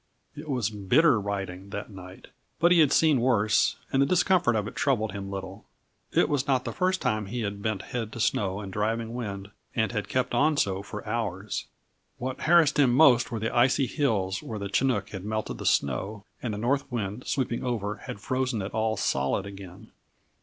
[0.35, 4.67] It was bitter riding, that night, but he had seen worse and the discomfort of
[4.67, 5.63] it troubled him little;
[6.11, 9.51] it was not the first time he had bent head to snow and driving wind
[9.75, 11.67] and had kept on so for hours.
[12.17, 16.25] What harassed him most were the icy hills where the chinook had melted the snow,
[16.41, 19.91] and the north wind, sweeping over, had frozen it all solid again.